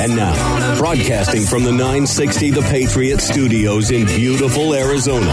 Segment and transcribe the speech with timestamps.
[0.00, 5.30] And now, broadcasting from the 960 The Patriot Studios in beautiful Arizona,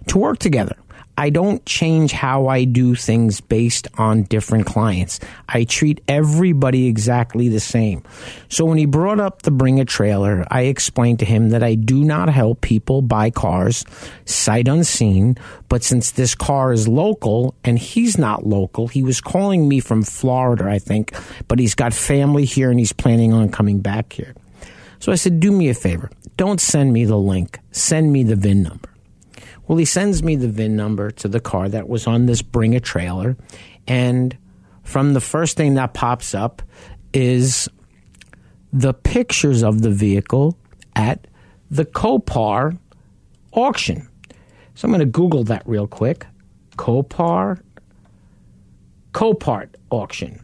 [0.07, 0.75] to work together.
[1.17, 5.19] I don't change how I do things based on different clients.
[5.47, 8.03] I treat everybody exactly the same.
[8.49, 11.75] So when he brought up the bring a trailer, I explained to him that I
[11.75, 13.85] do not help people buy cars
[14.25, 15.37] sight unseen,
[15.69, 20.03] but since this car is local and he's not local, he was calling me from
[20.03, 21.13] Florida, I think,
[21.47, 24.33] but he's got family here and he's planning on coming back here.
[24.99, 26.09] So I said, do me a favor.
[26.37, 27.59] Don't send me the link.
[27.71, 28.92] Send me the VIN number.
[29.73, 32.75] Well, he sends me the VIN number to the car that was on this Bring
[32.75, 33.35] a Trailer.
[33.87, 34.37] And
[34.83, 36.61] from the first thing that pops up
[37.11, 37.67] is
[38.71, 40.59] the pictures of the vehicle
[40.95, 41.25] at
[41.71, 42.77] the Copart
[43.51, 44.07] auction.
[44.75, 46.27] So I'm going to Google that real quick.
[46.77, 47.59] Copar,
[49.11, 50.39] Copart auction.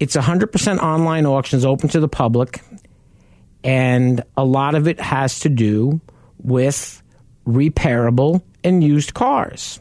[0.00, 2.62] It's 100% online auctions open to the public,
[3.62, 6.00] and a lot of it has to do
[6.38, 6.98] with
[7.46, 9.80] repairable and used cars.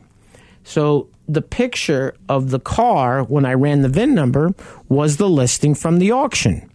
[0.63, 4.53] So the picture of the car when I ran the VIN number
[4.89, 6.69] was the listing from the auction.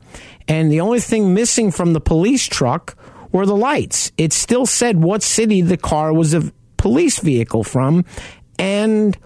[0.49, 2.97] And the only thing missing from the police truck
[3.33, 4.13] were the lights.
[4.17, 8.05] It still said what city the car was a police vehicle from
[8.59, 9.17] and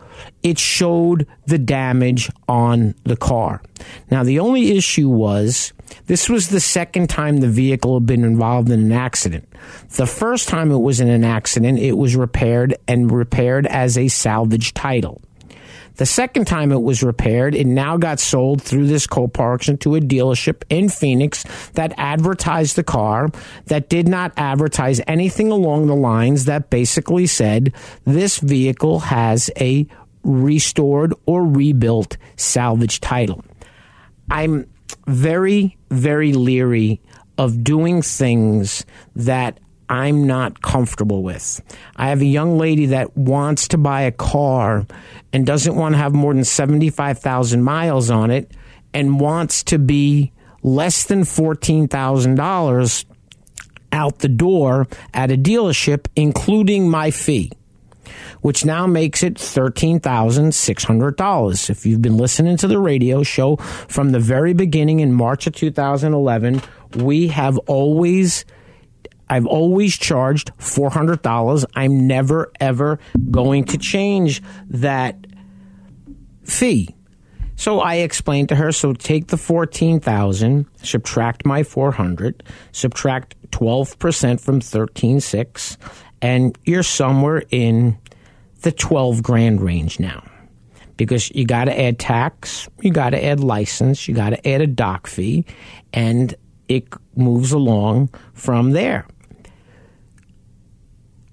[0.42, 3.62] it showed the damage on the car.
[4.10, 5.72] Now, the only issue was
[6.06, 9.48] this was the second time the vehicle had been involved in an accident.
[9.96, 14.08] The first time it was in an accident, it was repaired and repaired as a
[14.08, 15.20] salvage title.
[16.00, 19.96] The second time it was repaired, it now got sold through this Copart auction to
[19.96, 21.44] a dealership in Phoenix
[21.74, 23.28] that advertised the car,
[23.66, 27.74] that did not advertise anything along the lines that basically said
[28.06, 29.86] this vehicle has a
[30.22, 33.44] restored or rebuilt salvage title.
[34.30, 34.70] I'm
[35.06, 37.00] very, very leery
[37.38, 38.84] of doing things
[39.16, 41.60] that I'm not comfortable with.
[41.96, 44.86] I have a young lady that wants to buy a car
[45.32, 48.52] and doesn't want to have more than 75,000 miles on it
[48.94, 53.04] and wants to be less than $14,000
[53.92, 57.50] out the door at a dealership, including my fee
[58.42, 61.70] which now makes it $13,600.
[61.70, 65.54] If you've been listening to the radio show from the very beginning in March of
[65.54, 66.60] 2011,
[66.96, 68.44] we have always
[69.28, 71.64] I've always charged $400.
[71.76, 72.98] I'm never ever
[73.30, 75.24] going to change that
[76.42, 76.96] fee.
[77.54, 82.42] So I explained to her, so take the 14,000, subtract my 400,
[82.72, 85.76] subtract 12% from 13.6
[86.22, 87.98] and you're somewhere in
[88.62, 90.22] the 12 grand range now.
[90.96, 94.60] because you got to add tax, you got to add license, you got to add
[94.60, 95.46] a doc fee,
[95.94, 96.34] and
[96.68, 96.84] it
[97.16, 99.06] moves along from there.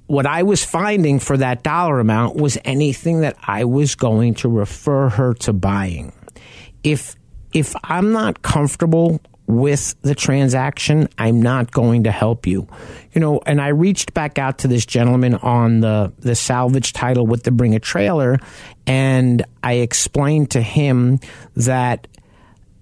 [0.05, 4.47] What I was finding for that dollar amount was anything that I was going to
[4.47, 6.13] refer her to buying.
[6.83, 7.17] If
[7.51, 12.67] if I'm not comfortable with the transaction, I'm not going to help you.
[13.13, 17.25] You know, and I reached back out to this gentleman on the, the salvage title
[17.25, 18.39] with the bring a trailer,
[18.85, 21.19] and I explained to him
[21.55, 22.07] that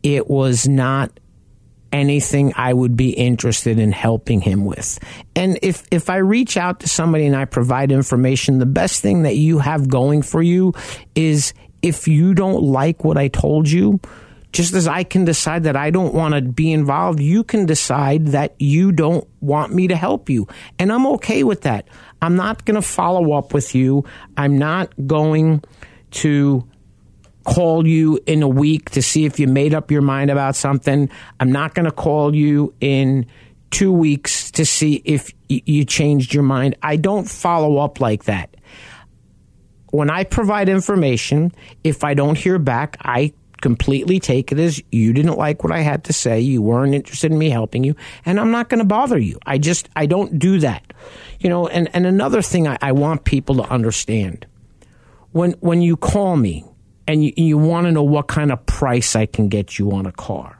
[0.01, 1.19] it was not
[1.91, 4.99] anything I would be interested in helping him with.
[5.35, 9.23] And if, if I reach out to somebody and I provide information, the best thing
[9.23, 10.73] that you have going for you
[11.13, 14.01] is if you don't like what I told you,
[14.55, 18.27] just as I can decide that I don't want to be involved, you can decide
[18.27, 20.47] that you don't want me to help you.
[20.79, 21.89] And I'm okay with that.
[22.21, 24.05] I'm not going to follow up with you.
[24.37, 25.61] I'm not going
[26.11, 26.65] to
[27.43, 31.09] call you in a week to see if you made up your mind about something.
[31.41, 33.25] I'm not going to call you in
[33.71, 36.77] two weeks to see if you changed your mind.
[36.81, 38.55] I don't follow up like that.
[39.91, 41.51] When I provide information,
[41.83, 43.33] if I don't hear back, I
[43.65, 46.39] completely take it as you didn't like what I had to say.
[46.39, 49.39] You weren't interested in me helping you, and I'm not going to bother you.
[49.43, 50.93] I just, I don't do that.
[51.39, 54.45] You know, and, and another thing I, I want people to understand
[55.31, 56.63] when, when you call me
[57.07, 60.05] and you, you want to know what kind of price I can get you on
[60.05, 60.59] a car.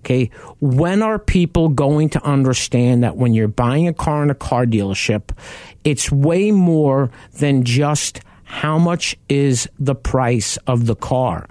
[0.00, 0.30] Okay.
[0.60, 4.66] When are people going to understand that when you're buying a car in a car
[4.66, 5.34] dealership,
[5.84, 8.20] it's way more than just
[8.52, 11.48] how much is the price of the car?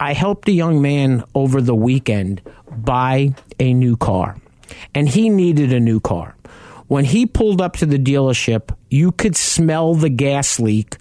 [0.00, 4.38] I helped a young man over the weekend buy a new car,
[4.94, 6.34] and he needed a new car.
[6.88, 10.96] When he pulled up to the dealership, you could smell the gas leak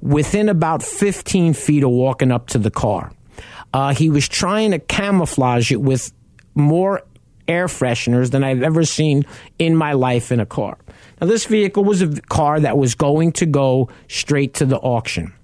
[0.00, 3.12] within about 15 feet of walking up to the car.
[3.74, 6.12] Uh, he was trying to camouflage it with
[6.54, 7.02] more
[7.48, 9.26] air fresheners than I've ever seen
[9.58, 10.78] in my life in a car.
[11.20, 15.34] Now, this vehicle was a car that was going to go straight to the auction.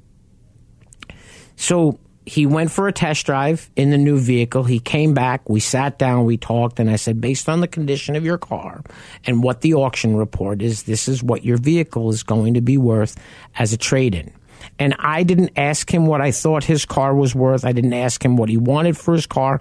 [1.56, 1.98] So
[2.30, 4.62] he went for a test drive in the new vehicle.
[4.62, 5.48] He came back.
[5.48, 6.26] We sat down.
[6.26, 8.84] We talked, and I said, based on the condition of your car
[9.26, 12.78] and what the auction report is, this is what your vehicle is going to be
[12.78, 13.16] worth
[13.56, 14.32] as a trade in.
[14.78, 17.64] And I didn't ask him what I thought his car was worth.
[17.64, 19.58] I didn't ask him what he wanted for his car.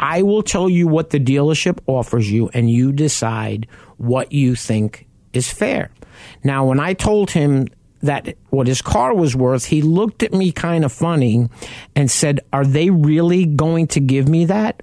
[0.00, 5.06] I will tell you what the dealership offers you, and you decide what you think
[5.32, 5.92] is fair.
[6.42, 7.68] Now, when I told him
[8.02, 11.48] that what his car was worth, he looked at me kind of funny
[11.96, 14.82] and said, Are they really going to give me that?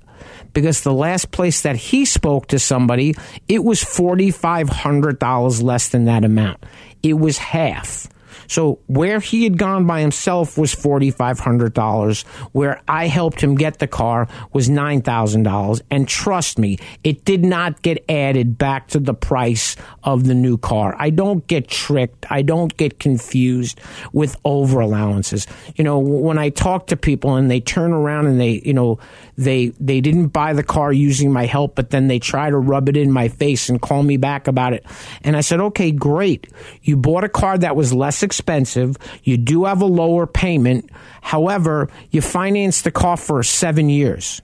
[0.53, 3.13] Because the last place that he spoke to somebody,
[3.47, 6.63] it was $4,500 less than that amount.
[7.03, 8.07] It was half.
[8.47, 12.23] So where he had gone by himself was $4,500.
[12.51, 15.81] Where I helped him get the car was $9,000.
[15.91, 20.57] And trust me, it did not get added back to the price of the new
[20.57, 20.95] car.
[20.97, 22.25] I don't get tricked.
[22.29, 23.79] I don't get confused
[24.13, 25.47] with over allowances.
[25.75, 28.99] You know, when I talk to people and they turn around and they, you know,
[29.37, 32.87] they they didn't buy the car using my help, but then they try to rub
[32.89, 34.85] it in my face and call me back about it.
[35.23, 36.47] And I said, okay, great.
[36.83, 38.34] You bought a car that was less expensive.
[39.23, 40.89] You do have a lower payment.
[41.21, 44.41] However, you finance the car for seven years.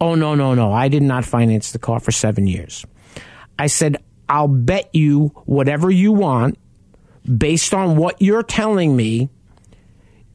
[0.00, 0.72] Oh no no no!
[0.72, 2.86] I did not finance the car for seven years.
[3.58, 6.58] I said, I'll bet you whatever you want
[7.24, 9.28] based on what you're telling me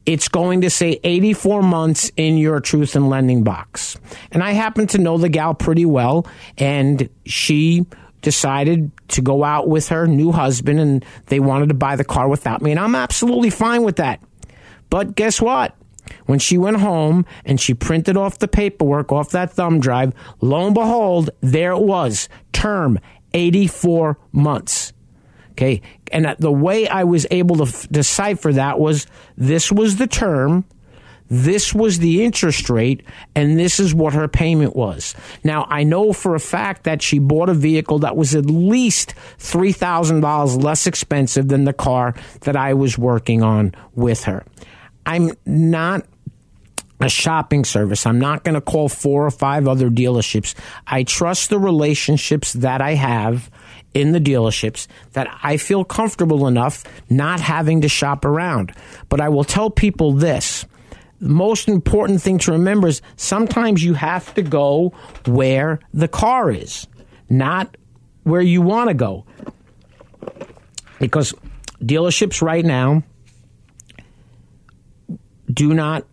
[0.06, 3.98] it's going to say 84 months in your truth and lending box.
[4.30, 7.84] And I happen to know the gal pretty well, and she
[8.26, 12.28] decided to go out with her new husband and they wanted to buy the car
[12.28, 12.72] without me.
[12.72, 14.20] And I'm absolutely fine with that.
[14.90, 15.76] But guess what?
[16.24, 20.66] When she went home and she printed off the paperwork off that thumb drive, lo
[20.66, 22.98] and behold, there it was term
[23.32, 24.92] 84 months.
[25.52, 25.80] Okay.
[26.10, 29.06] And the way I was able to f- decipher that was
[29.36, 30.64] this was the term,
[31.28, 33.04] this was the interest rate,
[33.34, 35.14] and this is what her payment was.
[35.42, 39.14] Now, I know for a fact that she bought a vehicle that was at least
[39.38, 44.44] $3,000 less expensive than the car that I was working on with her.
[45.04, 46.06] I'm not
[47.00, 48.06] a shopping service.
[48.06, 50.54] I'm not going to call four or five other dealerships.
[50.86, 53.50] I trust the relationships that I have
[53.94, 58.72] in the dealerships that I feel comfortable enough not having to shop around.
[59.08, 60.66] But I will tell people this.
[61.20, 64.92] The most important thing to remember is sometimes you have to go
[65.26, 66.86] where the car is,
[67.30, 67.76] not
[68.24, 69.24] where you want to go.
[70.98, 71.32] Because
[71.80, 73.02] dealerships right now
[75.52, 76.04] do not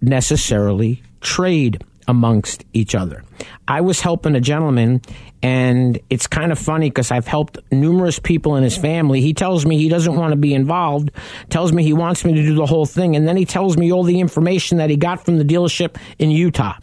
[0.00, 3.24] necessarily trade amongst each other.
[3.66, 5.00] I was helping a gentleman,
[5.42, 9.20] and it's kind of funny because I've helped numerous people in his family.
[9.20, 11.10] He tells me he doesn't want to be involved,
[11.50, 13.92] tells me he wants me to do the whole thing, and then he tells me
[13.92, 16.78] all the information that he got from the dealership in Utah.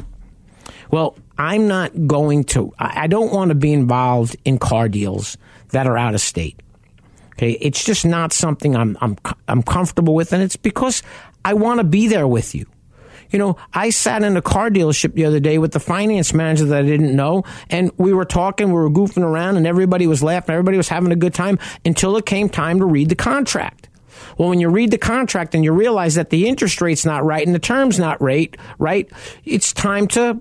[0.90, 5.38] Well, I'm not going to, I don't want to be involved in car deals
[5.70, 6.60] that are out of state.
[7.34, 11.02] Okay, it's just not something I'm I'm I'm comfortable with, and it's because
[11.44, 12.68] I want to be there with you.
[13.32, 16.66] You know, I sat in a car dealership the other day with the finance manager
[16.66, 20.22] that I didn't know, and we were talking, we were goofing around, and everybody was
[20.22, 23.88] laughing, everybody was having a good time until it came time to read the contract.
[24.38, 27.46] Well, when you read the contract and you realize that the interest rate's not right
[27.46, 29.10] and the term's not right, right,
[29.46, 30.40] it's time to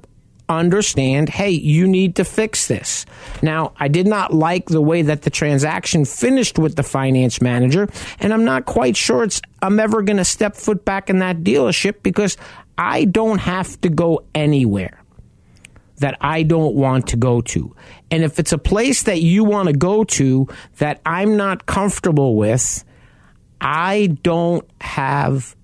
[0.50, 3.06] understand, hey, you need to fix this.
[3.42, 7.88] Now, I did not like the way that the transaction finished with the finance manager,
[8.18, 11.38] and I'm not quite sure it's I'm ever going to step foot back in that
[11.38, 12.36] dealership because
[12.76, 15.02] I don't have to go anywhere
[15.98, 17.76] that I don't want to go to.
[18.10, 22.36] And if it's a place that you want to go to that I'm not comfortable
[22.36, 22.84] with,
[23.60, 25.54] I don't have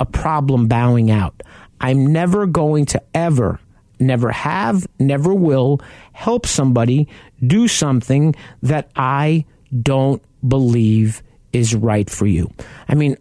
[0.00, 1.42] a problem bowing out.
[1.80, 3.60] I'm never going to ever
[3.98, 5.80] never have, never will
[6.12, 7.08] help somebody
[7.44, 9.44] do something that I
[9.82, 11.22] don't believe
[11.52, 12.50] is right for you.
[12.88, 13.16] I mean,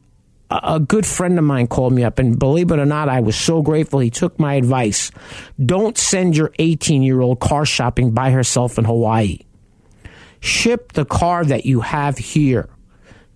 [0.49, 3.35] a good friend of mine called me up, and believe it or not, I was
[3.35, 5.11] so grateful he took my advice.
[5.63, 9.39] Don't send your 18 year old car shopping by herself in Hawaii.
[10.39, 12.69] Ship the car that you have here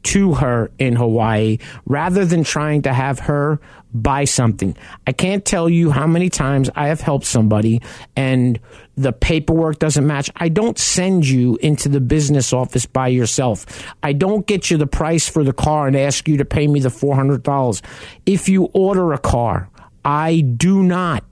[0.01, 3.59] to her in Hawaii rather than trying to have her
[3.93, 4.75] buy something.
[5.07, 7.81] I can't tell you how many times I have helped somebody
[8.15, 8.59] and
[8.95, 10.29] the paperwork doesn't match.
[10.35, 13.65] I don't send you into the business office by yourself.
[14.03, 16.79] I don't get you the price for the car and ask you to pay me
[16.81, 17.81] the $400.
[18.25, 19.69] If you order a car,
[20.03, 21.23] I do not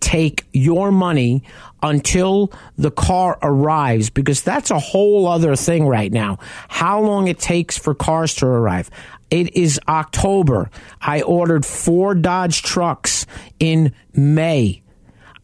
[0.00, 1.44] take your money
[1.82, 6.38] until the car arrives because that's a whole other thing right now.
[6.68, 8.90] How long it takes for cars to arrive.
[9.30, 10.70] It is October.
[11.00, 13.26] I ordered four Dodge trucks
[13.58, 14.82] in May.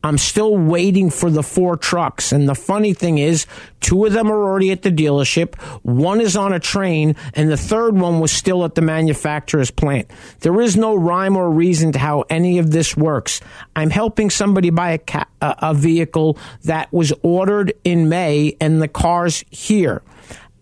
[0.07, 2.31] I'm still waiting for the four trucks.
[2.31, 3.47] And the funny thing is,
[3.81, 7.57] two of them are already at the dealership, one is on a train, and the
[7.57, 10.09] third one was still at the manufacturer's plant.
[10.41, 13.41] There is no rhyme or reason to how any of this works.
[13.75, 18.89] I'm helping somebody buy a, ca- a vehicle that was ordered in May, and the
[18.89, 20.03] car's here.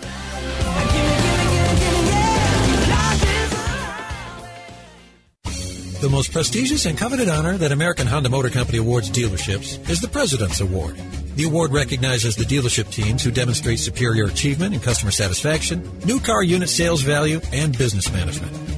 [6.01, 10.07] The most prestigious and coveted honor that American Honda Motor Company awards dealerships is the
[10.07, 10.97] President's Award.
[11.39, 16.43] The award recognizes the dealership teams who demonstrate superior achievement in customer satisfaction, new car
[16.43, 18.78] unit sales value, and business management.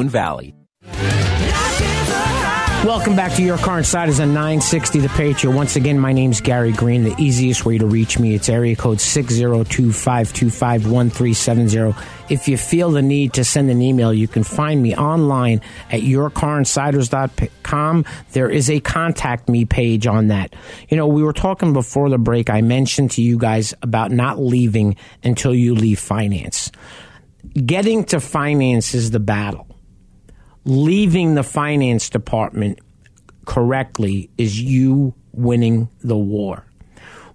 [0.09, 0.53] Valley.
[2.85, 5.55] Welcome back to Your Car Insiders on 960 The Patriot.
[5.55, 7.03] Once again, my name's Gary Green.
[7.03, 11.95] The easiest way to reach me, it's area code 602-525-1370.
[12.31, 16.01] If you feel the need to send an email, you can find me online at
[16.01, 18.05] yourcarinsiders.com.
[18.31, 20.55] There is a contact me page on that.
[20.89, 22.49] You know, we were talking before the break.
[22.49, 26.71] I mentioned to you guys about not leaving until you leave finance.
[27.53, 29.67] Getting to finance is the battle
[30.65, 32.79] leaving the finance department
[33.45, 36.65] correctly is you winning the war.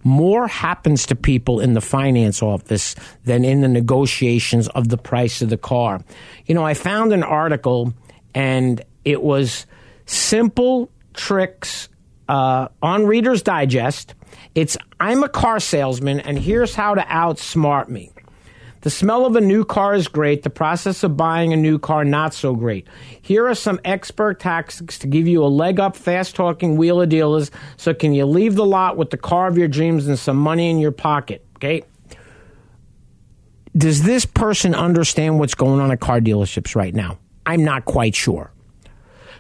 [0.04, 5.42] More happens to people in the finance office than in the negotiations of the price
[5.42, 6.00] of the car.
[6.46, 7.92] You know, I found an article
[8.32, 9.66] and it was
[10.04, 11.88] simple tricks
[12.28, 14.14] uh, on Reader's Digest.
[14.54, 18.12] It's I'm a car salesman and here's how to outsmart me.
[18.86, 20.44] The smell of a new car is great.
[20.44, 22.86] The process of buying a new car, not so great.
[23.20, 27.08] Here are some expert tactics to give you a leg up, fast talking wheel of
[27.08, 27.50] dealers.
[27.78, 30.70] So, can you leave the lot with the car of your dreams and some money
[30.70, 31.44] in your pocket?
[31.56, 31.82] Okay.
[33.76, 37.18] Does this person understand what's going on at car dealerships right now?
[37.44, 38.52] I'm not quite sure.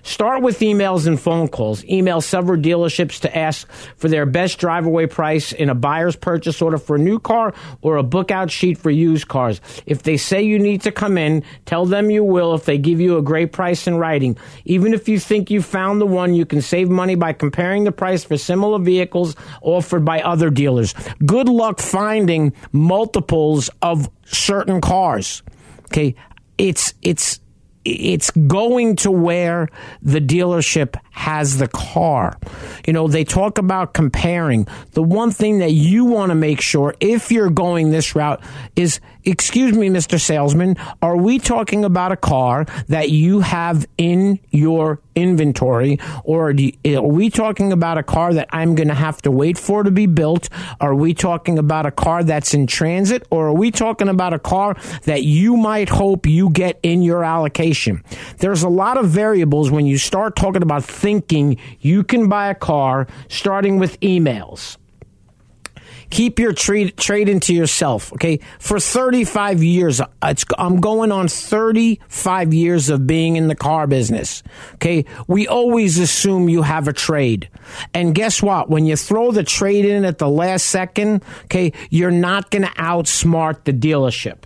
[0.06, 1.84] Start with emails and phone calls.
[1.84, 6.62] Email several dealerships to ask for their best drive away price in a buyer's purchase
[6.62, 9.60] order for a new car or a book out sheet for used cars.
[9.84, 13.00] If they say you need to come in, tell them you will if they give
[13.00, 14.38] you a great price in writing.
[14.64, 17.90] Even if you think you found the one, you can save money by comparing the
[17.90, 20.94] price for similar vehicles offered by other dealers.
[21.26, 25.42] Good luck finding multiples of certain cars.
[25.86, 26.14] Okay.
[26.58, 27.40] It's, it's,
[27.86, 29.68] it's going to where
[30.02, 32.38] the dealership has the car.
[32.86, 34.68] You know, they talk about comparing.
[34.92, 38.42] The one thing that you want to make sure if you're going this route
[38.76, 40.20] is excuse me, Mr.
[40.20, 47.02] Salesman, are we talking about a car that you have in your inventory or are
[47.02, 50.06] we talking about a car that I'm going to have to wait for to be
[50.06, 50.48] built?
[50.80, 54.38] Are we talking about a car that's in transit or are we talking about a
[54.38, 58.04] car that you might hope you get in your allocation?
[58.38, 62.54] There's a lot of variables when you start talking about thinking you can buy a
[62.54, 64.76] car starting with emails.
[66.10, 68.12] Keep your trade trade into yourself.
[68.14, 73.86] Okay, for 35 years, uh, I'm going on 35 years of being in the car
[73.86, 74.42] business.
[74.74, 77.50] Okay, we always assume you have a trade,
[77.94, 78.68] and guess what?
[78.68, 82.74] When you throw the trade in at the last second, okay, you're not going to
[82.82, 84.38] outsmart the dealership.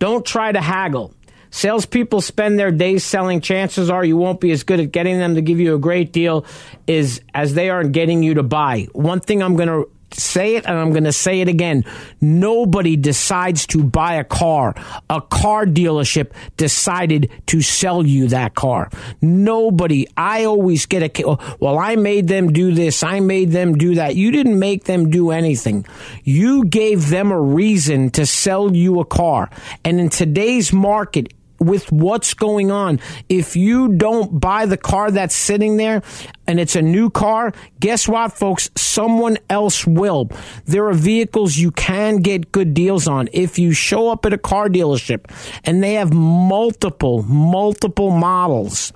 [0.00, 1.14] Don't try to haggle.
[1.54, 3.40] Salespeople spend their days selling.
[3.40, 6.12] Chances are you won't be as good at getting them to give you a great
[6.12, 6.44] deal
[6.88, 8.88] is as they are in getting you to buy.
[8.92, 9.88] One thing I'm going to
[10.18, 11.84] say it and I'm going to say it again.
[12.20, 14.74] Nobody decides to buy a car.
[15.08, 18.90] A car dealership decided to sell you that car.
[19.22, 20.08] Nobody.
[20.16, 23.04] I always get a, well, I made them do this.
[23.04, 24.16] I made them do that.
[24.16, 25.86] You didn't make them do anything.
[26.24, 29.50] You gave them a reason to sell you a car.
[29.84, 31.32] And in today's market,
[31.66, 33.00] with what's going on.
[33.28, 36.02] If you don't buy the car that's sitting there
[36.46, 38.70] and it's a new car, guess what, folks?
[38.76, 40.30] Someone else will.
[40.66, 43.28] There are vehicles you can get good deals on.
[43.32, 45.30] If you show up at a car dealership
[45.64, 48.92] and they have multiple, multiple models,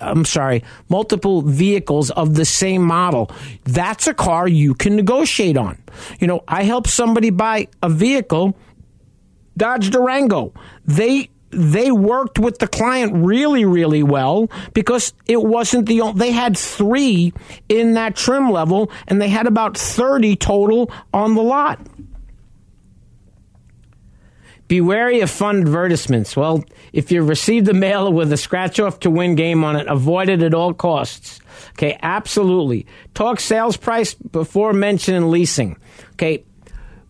[0.00, 3.30] I'm sorry, multiple vehicles of the same model.
[3.64, 5.82] That's a car you can negotiate on.
[6.20, 8.56] You know, I helped somebody buy a vehicle,
[9.56, 10.52] Dodge Durango.
[10.84, 16.32] They they worked with the client really, really well because it wasn't the only, they
[16.32, 17.32] had three
[17.68, 21.78] in that trim level and they had about 30 total on the lot.
[24.68, 26.34] Be wary of fun advertisements.
[26.34, 29.86] Well, if you received the mailer with a scratch off to win game on it,
[29.86, 31.40] avoid it at all costs.
[31.72, 32.86] Okay, absolutely.
[33.12, 35.76] Talk sales price before mentioning leasing.
[36.12, 36.44] Okay,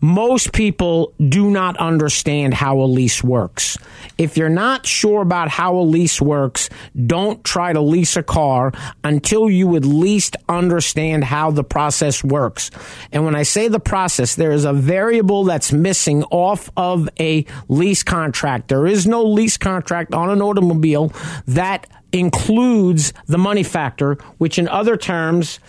[0.03, 3.79] most people do not understand how a lease works.
[4.19, 6.69] If you're not sure about how a lease works,
[7.07, 8.73] don't try to lease a car
[9.05, 12.73] until you at least understand how the process works.
[13.13, 17.47] And when I say the process, there is a variable that's missing off of a
[17.69, 18.69] lease contract.
[18.69, 21.13] There is no lease contract on an automobile
[21.47, 25.61] that includes the money factor, which in other terms,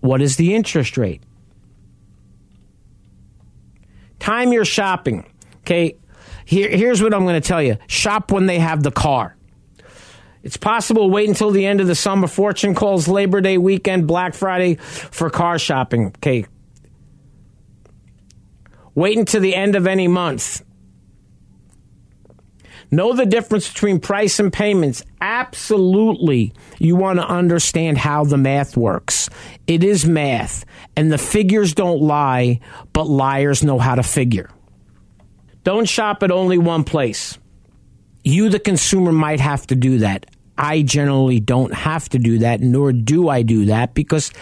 [0.00, 1.22] what is the interest rate?
[4.20, 5.26] Time your shopping.
[5.62, 5.96] Okay,
[6.44, 9.36] Here, here's what I'm going to tell you shop when they have the car.
[10.42, 12.26] It's possible wait until the end of the summer.
[12.26, 16.06] Fortune calls Labor Day weekend, Black Friday for car shopping.
[16.18, 16.46] Okay.
[18.94, 20.62] Wait until the end of any month.
[22.90, 25.02] Know the difference between price and payments.
[25.20, 26.52] Absolutely.
[26.78, 29.30] You want to understand how the math works.
[29.66, 30.64] It is math,
[30.96, 32.60] and the figures don't lie,
[32.92, 34.50] but liars know how to figure.
[35.62, 37.38] Don't shop at only one place.
[38.24, 40.26] You, the consumer, might have to do that.
[40.58, 44.32] I generally don't have to do that, nor do I do that because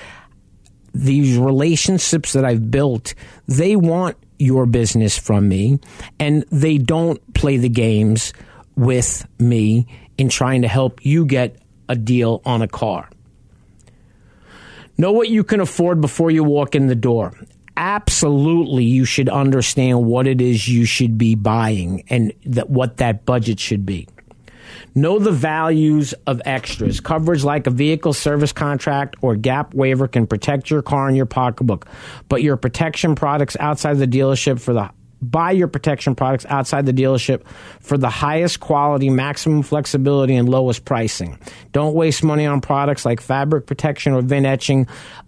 [0.95, 3.15] these relationships that I've built,
[3.47, 5.79] they want your business from me
[6.19, 8.33] and they don't play the games
[8.77, 11.57] with me in trying to help you get
[11.89, 13.09] a deal on a car.
[14.97, 17.33] Know what you can afford before you walk in the door.
[17.77, 23.25] Absolutely, you should understand what it is you should be buying and that what that
[23.25, 24.09] budget should be.
[24.95, 27.01] Know the values of extras.
[27.01, 31.27] Coverage like a vehicle service contract or gap waiver can protect your car and your
[31.27, 31.87] pocketbook,
[32.29, 36.93] but your protection products outside the dealership for the buy your protection products outside the
[36.93, 37.43] dealership
[37.81, 41.39] for the highest quality, maximum flexibility, and lowest pricing.
[41.73, 44.87] Don't waste money on products like fabric protection or VIN etching.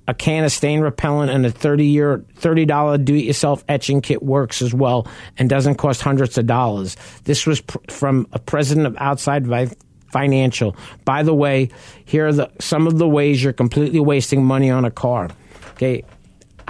[0.09, 4.23] A can of stain repellent and a 30 year, $30 do it yourself etching kit
[4.23, 5.07] works as well
[5.39, 6.97] and doesn't cost hundreds of dollars.
[7.25, 9.47] This was pr- from a president of Outside
[10.09, 10.75] Financial.
[11.05, 11.71] By the way,
[12.05, 15.31] here are the, some of the ways you're completely wasting money on a car.
[15.73, 16.05] Okay,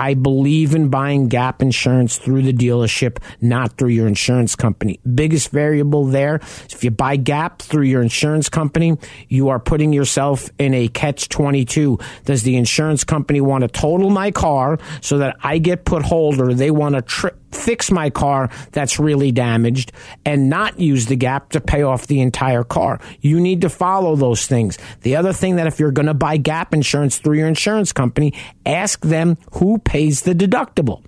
[0.01, 4.99] I believe in buying gap insurance through the dealership, not through your insurance company.
[5.15, 6.37] Biggest variable there,
[6.71, 8.97] if you buy gap through your insurance company,
[9.29, 11.99] you are putting yourself in a catch 22.
[12.25, 16.41] Does the insurance company want to total my car so that I get put hold
[16.41, 19.93] or they want to tri- fix my car that's really damaged
[20.25, 23.01] and not use the gap to pay off the entire car.
[23.21, 24.79] You need to follow those things.
[25.03, 28.35] The other thing that if you're going to buy gap insurance through your insurance company,
[28.65, 31.03] ask them who pays the deductible.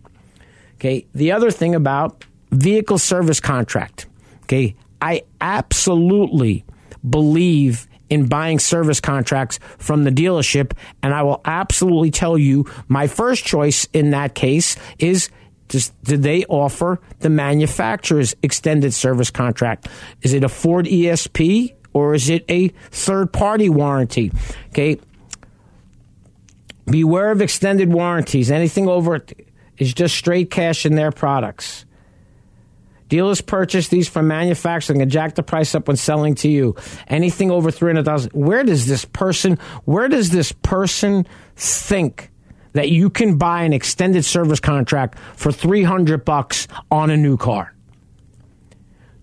[0.75, 1.07] Okay.
[1.15, 4.07] The other thing about vehicle service contract.
[4.45, 4.75] Okay.
[5.01, 6.65] I absolutely
[7.09, 10.73] believe in buying service contracts from the dealership.
[11.03, 15.31] And I will absolutely tell you my first choice in that case is
[15.73, 19.89] does, do they offer the manufacturer's extended service contract?
[20.21, 24.33] Is it a Ford ESP or is it a third party warranty?
[24.69, 25.01] Okay.
[26.85, 28.51] Beware of extended warranties.
[28.51, 29.25] Anything over
[29.79, 31.87] is just straight cash in their products.
[33.09, 36.77] Dealers purchase these from manufacturing and jack the price up when selling to you.
[37.09, 38.33] Anything over 300,000.
[38.33, 42.31] Where does this person, where does this person think
[42.73, 47.75] that you can buy an extended service contract for 300 bucks on a new car.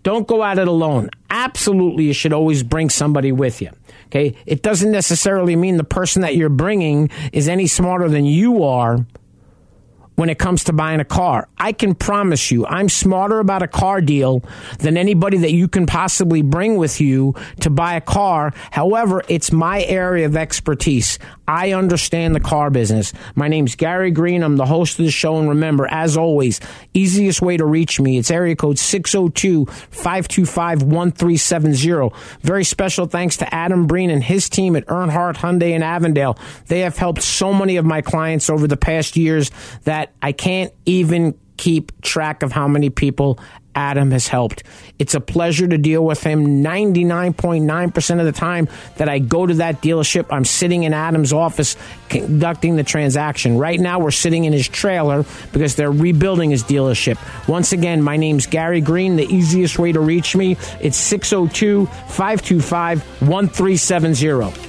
[0.03, 1.09] Don't go at it alone.
[1.29, 3.69] Absolutely, you should always bring somebody with you.
[4.05, 4.35] Okay?
[4.45, 9.05] It doesn't necessarily mean the person that you're bringing is any smarter than you are
[10.19, 11.47] when it comes to buying a car.
[11.57, 14.43] I can promise you, I'm smarter about a car deal
[14.79, 18.53] than anybody that you can possibly bring with you to buy a car.
[18.69, 21.19] However, it's my area of expertise.
[21.47, 23.13] I understand the car business.
[23.33, 24.43] My name's Gary Green.
[24.43, 25.37] I'm the host of the show.
[25.37, 26.59] And remember, as always,
[26.93, 32.13] easiest way to reach me, it's area code 602 525 1370.
[32.41, 36.37] Very special thanks to Adam Breen and his team at Earnhardt Hyundai in Avondale.
[36.67, 39.49] They have helped so many of my clients over the past years
[39.85, 43.37] that I can't even keep track of how many people
[43.75, 44.63] Adam has helped.
[44.97, 46.63] It's a pleasure to deal with him.
[46.63, 48.67] 99.9% of the time
[48.97, 51.75] that I go to that dealership, I'm sitting in Adam's office
[52.09, 53.57] conducting the transaction.
[53.57, 57.17] Right now, we're sitting in his trailer because they're rebuilding his dealership.
[57.47, 59.15] Once again, my name's Gary Green.
[59.15, 64.68] The easiest way to reach me, it's 602 525 1370.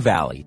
[0.00, 0.46] Valley.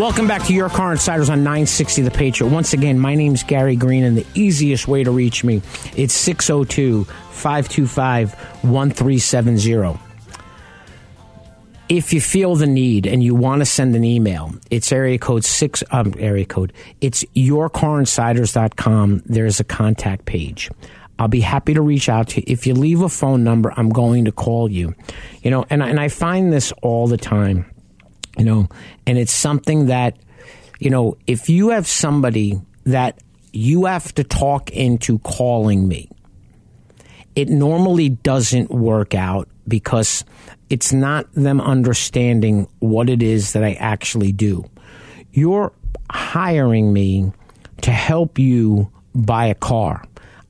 [0.00, 2.50] Welcome back to Your Car Insiders on 960 The Patriot.
[2.50, 5.60] Once again, my name's Gary Green, and the easiest way to reach me,
[5.94, 10.00] it's 602 525 1370.
[11.90, 15.44] If you feel the need and you want to send an email, it's area code
[15.44, 19.22] 6, um, area code, it's yourcarinsiders.com.
[19.26, 20.70] There's a contact page.
[21.20, 22.44] I'll be happy to reach out to you.
[22.48, 24.94] If you leave a phone number, I'm going to call you.
[25.42, 27.70] You know, and, and I find this all the time
[28.38, 28.68] you know
[29.06, 30.16] and it's something that
[30.78, 33.18] you know if you have somebody that
[33.52, 36.08] you have to talk into calling me
[37.34, 40.24] it normally doesn't work out because
[40.68, 44.64] it's not them understanding what it is that I actually do.
[45.30, 45.72] You're
[46.10, 47.32] hiring me
[47.82, 50.02] to help you buy a car.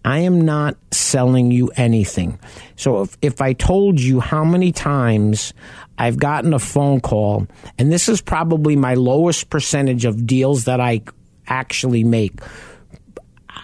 [0.04, 2.38] I am not selling you anything.
[2.76, 5.52] So if, if I told you how many times
[5.98, 7.46] I've gotten a phone call,
[7.78, 11.02] and this is probably my lowest percentage of deals that I
[11.46, 12.40] actually make.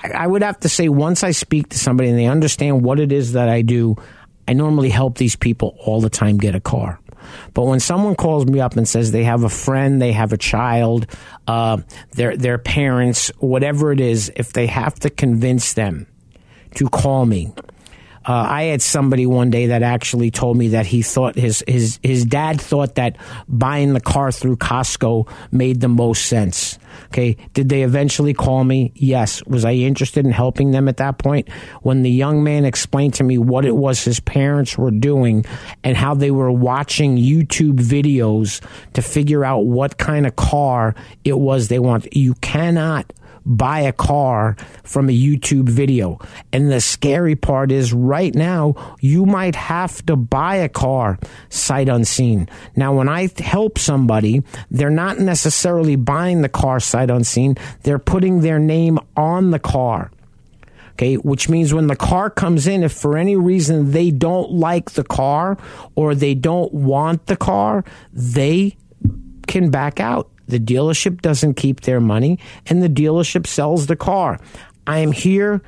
[0.02, 3.12] I, would have to say once I speak to somebody and they understand what it
[3.12, 3.96] is that I do,
[4.46, 7.00] I normally help these people all the time get a car.
[7.54, 10.36] But when someone calls me up and says they have a friend, they have a
[10.36, 11.06] child,
[11.48, 11.78] uh,
[12.12, 16.06] their their parents, whatever it is, if they have to convince them
[16.76, 17.52] to call me,
[18.26, 22.00] uh, I had somebody one day that actually told me that he thought his his
[22.02, 23.16] his dad thought that
[23.48, 26.76] buying the car through Costco made the most sense.
[27.06, 28.90] Okay, did they eventually call me?
[28.96, 29.44] Yes.
[29.46, 31.48] Was I interested in helping them at that point?
[31.82, 35.44] When the young man explained to me what it was his parents were doing
[35.84, 38.60] and how they were watching YouTube videos
[38.94, 42.16] to figure out what kind of car it was they want.
[42.16, 43.12] You cannot
[43.46, 46.18] buy a car from a YouTube video.
[46.52, 51.88] And the scary part is right now, you might have to buy a car sight
[51.88, 52.48] unseen.
[52.74, 58.40] Now, when I help somebody, they're not necessarily buying the car sight unseen, they're putting
[58.40, 60.10] their name on the car.
[60.92, 64.92] Okay, which means when the car comes in, if for any reason they don't like
[64.92, 65.58] the car
[65.94, 68.78] or they don't want the car, they
[69.46, 70.30] can back out.
[70.48, 74.38] The dealership doesn't keep their money and the dealership sells the car.
[74.86, 75.62] I am here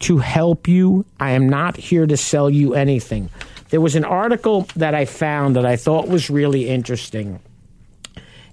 [0.00, 1.04] to help you.
[1.18, 3.28] I am not here to sell you anything.
[3.70, 7.40] There was an article that I found that I thought was really interesting.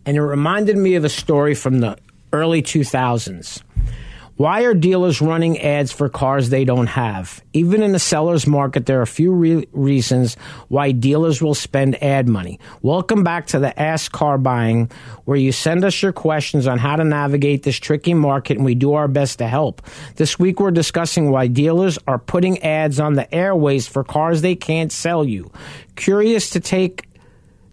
[0.05, 1.97] And it reminded me of a story from the
[2.31, 3.61] early 2000s.
[4.37, 7.43] Why are dealers running ads for cars they don't have?
[7.53, 10.35] Even in the seller's market, there are a few re- reasons
[10.67, 12.59] why dealers will spend ad money.
[12.83, 14.91] Welcome back to the Ask Car Buying,
[15.25, 18.75] where you send us your questions on how to navigate this tricky market and we
[18.75, 19.81] do our best to help.
[20.17, 24.55] This week, we're discussing why dealers are putting ads on the airways for cars they
[24.55, 25.51] can't sell you.
[25.95, 27.09] Curious to take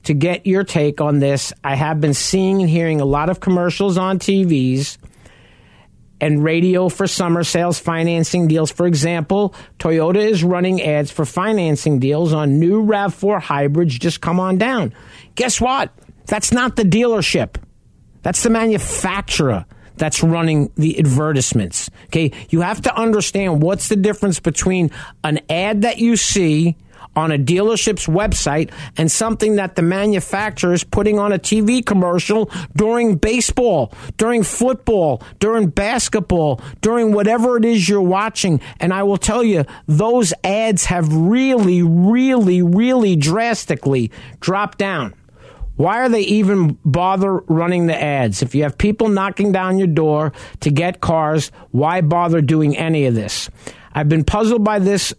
[0.05, 3.41] to get your take on this, I have been seeing and hearing a lot of
[3.41, 4.97] commercials on TVs
[6.21, 8.71] and radio for summer sales financing deals.
[8.71, 13.99] For example, Toyota is running ads for financing deals on new RAV4 hybrids.
[13.99, 14.95] Just come on down.
[15.35, 15.91] Guess what?
[16.27, 17.57] That's not the dealership.
[18.23, 21.91] That's the manufacturer that's running the advertisements.
[22.07, 22.33] Okay.
[22.51, 24.91] You have to understand what's the difference between
[25.23, 26.77] an ad that you see
[27.17, 32.51] on a dealership's website and something that the manufacturer is putting on a TV commercial
[32.77, 38.61] during baseball, during football, during basketball, during whatever it is you're watching.
[38.81, 45.15] And I will tell you, those ads have really, really, really drastically dropped down.
[45.77, 48.43] Why are they even bother running the ads?
[48.43, 53.07] If you have people knocking down your door to get cars, why bother doing any
[53.07, 53.51] of this?
[53.93, 55.13] I've been puzzled by this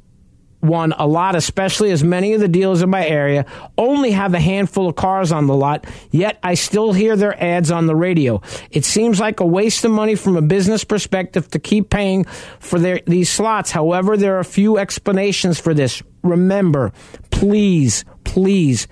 [0.68, 3.46] one a lot, especially as many of the dealers in my area
[3.78, 7.72] only have a handful of cars on the lot, yet I still hear their ads
[7.72, 8.42] on the radio.
[8.72, 12.26] It seems like a waste of money from a business perspective to keep paying
[12.60, 13.72] for their, these slots.
[13.72, 16.02] However, there are a few explanations for this.
[16.24, 16.92] Remember,
[17.32, 18.88] please, please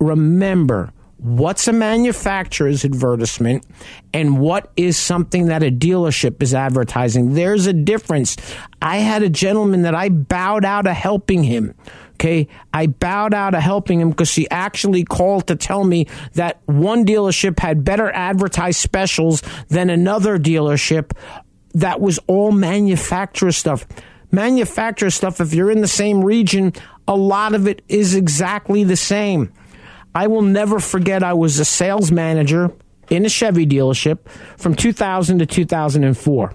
[0.00, 3.64] remember what's a manufacturer's advertisement
[4.12, 7.34] and what is something that a dealership is advertising.
[7.34, 8.36] There's a difference.
[8.80, 11.74] I had a gentleman that I bowed out of helping him.
[12.14, 12.48] Okay.
[12.72, 17.04] I bowed out of helping him because he actually called to tell me that one
[17.04, 21.12] dealership had better advertised specials than another dealership
[21.74, 23.86] that was all manufacturer stuff.
[24.30, 26.72] Manufacturer stuff, if you're in the same region,
[27.06, 29.52] a lot of it is exactly the same.
[30.14, 32.70] I will never forget I was a sales manager
[33.10, 36.54] in a Chevy dealership from 2000 to 2004.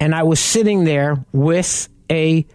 [0.00, 2.46] And I was sitting there with a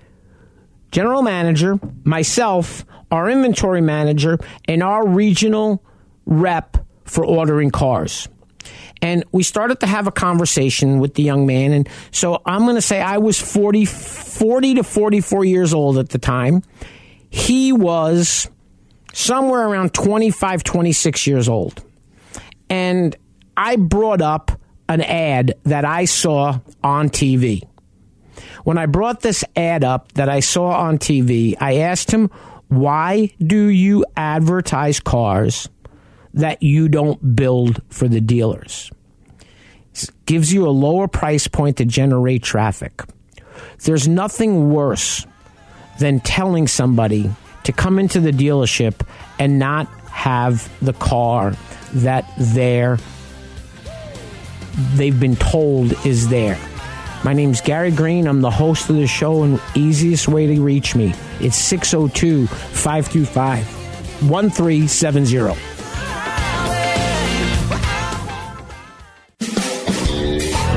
[0.91, 5.83] general manager, myself, our inventory manager, and our regional
[6.25, 8.27] rep for ordering cars.
[9.01, 11.71] And we started to have a conversation with the young man.
[11.71, 16.09] And so I'm going to say I was 40, 40 to 44 years old at
[16.09, 16.61] the time.
[17.31, 18.47] He was
[19.13, 21.83] somewhere around 25, 26 years old.
[22.69, 23.15] And
[23.57, 24.51] I brought up
[24.87, 27.63] an ad that I saw on TV.
[28.63, 32.29] When I brought this ad up that I saw on TV, I asked him,
[32.67, 35.69] Why do you advertise cars
[36.33, 38.91] that you don't build for the dealers?
[39.93, 43.01] It gives you a lower price point to generate traffic.
[43.83, 45.25] There's nothing worse
[45.99, 47.29] than telling somebody
[47.63, 49.05] to come into the dealership
[49.39, 51.55] and not have the car
[51.93, 52.97] that they're
[54.93, 56.57] they've been told is there.
[57.23, 58.25] My name's Gary Green.
[58.25, 63.65] I'm the host of the show, and easiest way to reach me it's 602 525
[64.29, 65.37] 1370.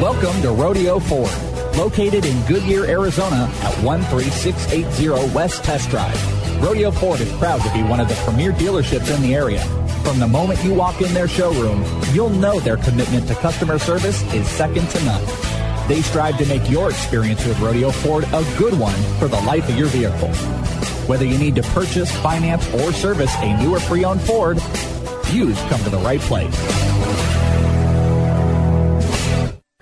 [0.01, 1.31] Welcome to Rodeo Ford,
[1.77, 6.44] located in Goodyear, Arizona at 13680 West Test Drive.
[6.65, 9.63] Rodeo Ford is proud to be one of the premier dealerships in the area.
[10.03, 14.23] From the moment you walk in their showroom, you'll know their commitment to customer service
[14.33, 15.23] is second to none.
[15.89, 19.69] They strive to make your experience with Rodeo Ford a good one for the life
[19.69, 20.31] of your vehicle.
[21.07, 24.57] Whether you need to purchase, finance, or service a new or pre-owned Ford,
[25.31, 26.55] you've come to the right place.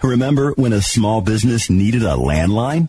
[0.03, 2.89] Remember when a small business needed a landline?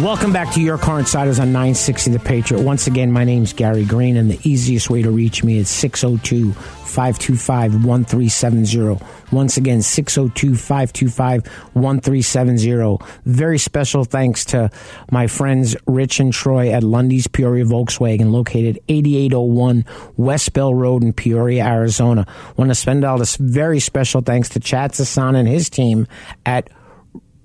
[0.00, 2.62] Welcome back to Your Car Insiders on 960 The Patriot.
[2.62, 6.54] Once again, my name's Gary Green, and the easiest way to reach me is 602
[6.54, 9.04] 525 1370.
[9.30, 12.96] Once again, 602 525 1370.
[13.26, 14.70] Very special thanks to
[15.10, 19.84] my friends Rich and Troy at Lundy's Peoria Volkswagen, located 8801
[20.16, 22.26] West Bell Road in Peoria, Arizona.
[22.56, 26.06] Want to spend all this very special thanks to Chad Sasan and his team
[26.46, 26.70] at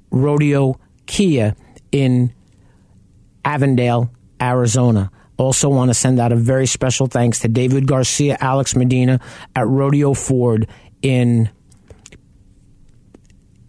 [0.10, 1.54] Rodeo Kia
[1.92, 2.34] in
[3.46, 5.12] Avondale, Arizona.
[5.38, 9.20] Also, want to send out a very special thanks to David Garcia, Alex Medina
[9.56, 10.68] at Rodeo Ford
[11.02, 11.50] in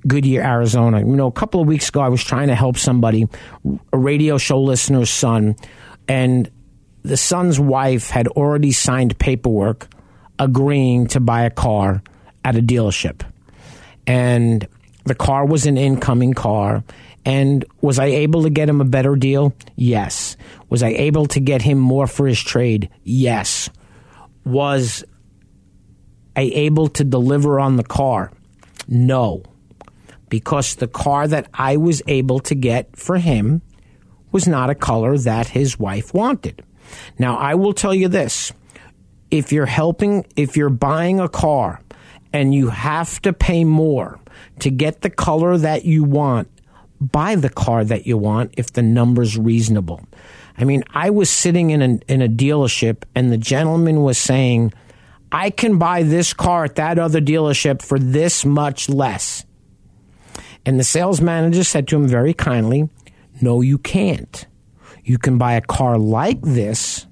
[0.07, 1.01] Goodyear, Arizona.
[1.01, 3.27] You know, a couple of weeks ago, I was trying to help somebody,
[3.93, 5.57] a radio show listener's son,
[6.09, 6.51] and
[7.03, 9.89] the son's wife had already signed paperwork
[10.39, 12.03] agreeing to buy a car
[12.45, 13.23] at a dealership.
[14.07, 14.67] And
[15.05, 16.85] the car was an incoming car
[17.27, 19.53] and was I able to get him a better deal?
[19.75, 20.37] Yes.
[20.71, 22.89] Was I able to get him more for his trade?
[23.03, 23.69] Yes.
[24.45, 25.05] Was
[26.37, 28.31] I able to deliver on the car?
[28.87, 29.43] No.
[30.29, 33.61] Because the car that I was able to get for him
[34.31, 36.63] was not a color that his wife wanted.
[37.19, 38.53] Now, I will tell you this
[39.33, 41.81] if you're helping, if you're buying a car
[42.33, 44.21] and you have to pay more
[44.61, 46.49] to get the color that you want,
[47.13, 50.01] buy the car that you want if the number's reasonable.
[50.59, 54.73] I mean, I was sitting in a, in a dealership and the gentleman was saying,
[55.31, 59.45] I can buy this car at that other dealership for this much less.
[60.65, 62.89] And the sales manager said to him very kindly,
[63.41, 64.47] No, you can't.
[65.05, 67.07] You can buy a car like this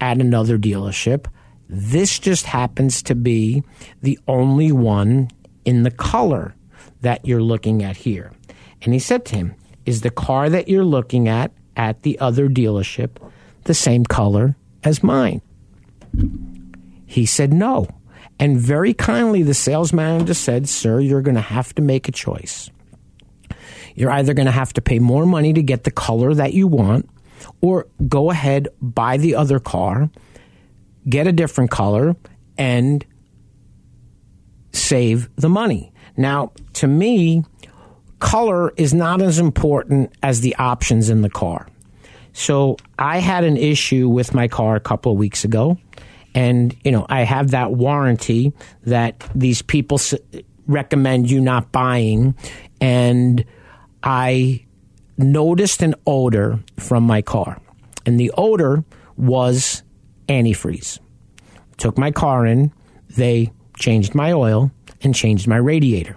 [0.00, 1.26] at another dealership.
[1.68, 3.62] This just happens to be
[4.02, 5.28] the only one
[5.64, 6.54] in the color
[7.00, 8.32] that you're looking at here.
[8.82, 9.54] And he said to him,
[9.86, 13.10] Is the car that you're looking at at the other dealership
[13.64, 15.40] the same color as mine?
[17.06, 17.88] He said, No.
[18.38, 22.12] And very kindly, the sales manager said, Sir, you're going to have to make a
[22.12, 22.70] choice.
[23.94, 26.66] You're either going to have to pay more money to get the color that you
[26.66, 27.08] want,
[27.60, 30.10] or go ahead, buy the other car,
[31.08, 32.16] get a different color,
[32.56, 33.04] and
[34.72, 35.92] save the money.
[36.16, 37.44] Now, to me,
[38.22, 41.66] color is not as important as the options in the car.
[42.32, 45.76] So I had an issue with my car a couple of weeks ago.
[46.32, 48.52] And, you know, I have that warranty
[48.84, 50.00] that these people
[50.68, 52.36] recommend you not buying.
[52.80, 53.44] And
[54.04, 54.64] I
[55.18, 57.60] noticed an odor from my car.
[58.06, 58.84] And the odor
[59.16, 59.82] was
[60.28, 61.00] antifreeze.
[61.76, 62.72] Took my car in,
[63.16, 64.70] they changed my oil
[65.02, 66.16] and changed my radiator.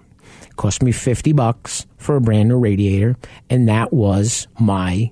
[0.56, 3.18] Cost me 50 bucks for a brand new radiator,
[3.50, 5.12] and that was my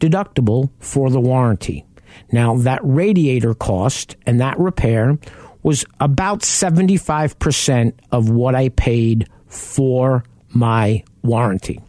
[0.00, 1.86] deductible for the warranty.
[2.32, 5.18] Now, that radiator cost and that repair
[5.62, 11.80] was about 75% of what I paid for my warranty.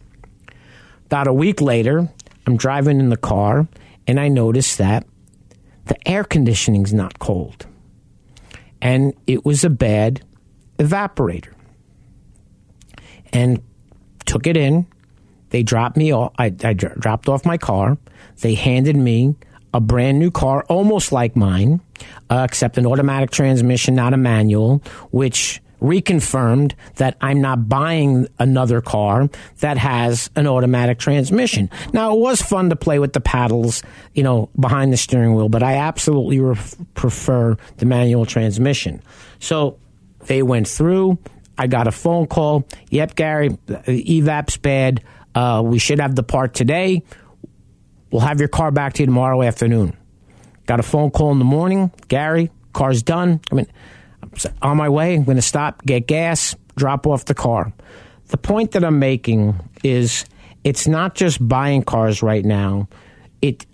[1.06, 2.08] About a week later,
[2.46, 3.68] I'm driving in the car
[4.06, 5.06] and I notice that
[5.86, 7.66] the air conditioning's not cold.
[8.80, 10.22] And it was a bad
[10.78, 11.52] evaporator.
[13.32, 13.62] And
[14.24, 14.86] took it in.
[15.50, 16.32] They dropped me off.
[16.38, 17.98] I, I dropped off my car.
[18.40, 19.36] They handed me
[19.72, 21.80] a brand new car, almost like mine,
[22.30, 28.80] uh, except an automatic transmission, not a manual, which reconfirmed that I'm not buying another
[28.80, 29.28] car
[29.60, 31.70] that has an automatic transmission.
[31.92, 33.82] Now, it was fun to play with the paddles,
[34.14, 39.02] you know, behind the steering wheel, but I absolutely ref- prefer the manual transmission.
[39.38, 39.78] So
[40.26, 41.18] they went through.
[41.58, 42.66] I got a phone call.
[42.90, 45.02] Yep, Gary, evap's bad.
[45.34, 47.02] Uh, we should have the part today.
[48.10, 49.96] We'll have your car back to you tomorrow afternoon.
[50.66, 51.90] Got a phone call in the morning.
[52.08, 53.40] Gary, car's done.
[53.50, 53.66] I mean,
[54.22, 54.30] I'm
[54.62, 55.14] on my way.
[55.14, 57.72] I'm going to stop, get gas, drop off the car.
[58.28, 60.24] The point that I'm making is
[60.64, 62.88] it's not just buying cars right now.
[63.40, 63.66] It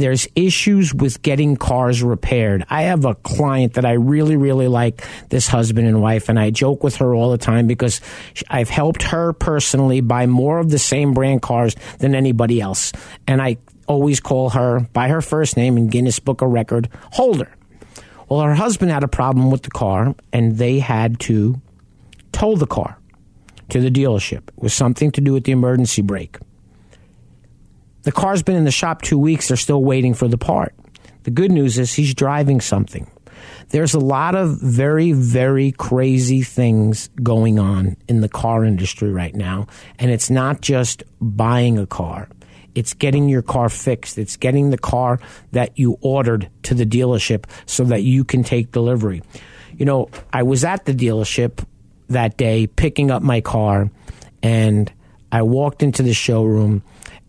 [0.00, 2.64] there's issues with getting cars repaired.
[2.68, 6.50] I have a client that I really, really like, this husband and wife, and I
[6.50, 8.00] joke with her all the time because
[8.48, 12.92] I've helped her personally buy more of the same brand cars than anybody else.
[13.26, 17.50] And I always call her by her first name in Guinness Book of Record holder.
[18.28, 21.60] Well, her husband had a problem with the car, and they had to
[22.32, 22.96] tow the car
[23.70, 24.48] to the dealership.
[24.48, 26.38] It was something to do with the emergency brake.
[28.02, 29.48] The car's been in the shop two weeks.
[29.48, 30.74] They're still waiting for the part.
[31.24, 33.10] The good news is he's driving something.
[33.70, 39.34] There's a lot of very, very crazy things going on in the car industry right
[39.34, 39.66] now.
[39.98, 42.28] And it's not just buying a car.
[42.74, 44.18] It's getting your car fixed.
[44.18, 45.20] It's getting the car
[45.52, 49.22] that you ordered to the dealership so that you can take delivery.
[49.76, 51.64] You know, I was at the dealership
[52.08, 53.90] that day picking up my car
[54.42, 54.92] and
[55.32, 56.82] I walked into the showroom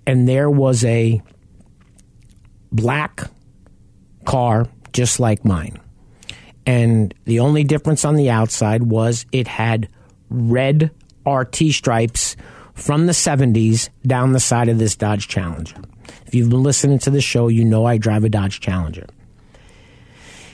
[0.05, 1.21] and there was a
[2.71, 3.29] black
[4.25, 5.79] car just like mine.
[6.65, 9.89] And the only difference on the outside was it had
[10.29, 10.91] red
[11.25, 12.35] RT stripes
[12.73, 15.75] from the 70s down the side of this Dodge Challenger.
[16.25, 19.07] If you've been listening to the show, you know I drive a Dodge Challenger.